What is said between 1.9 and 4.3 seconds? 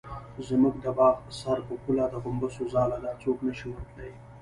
د غومبسو ځاله ده څوک نشي ورتلی.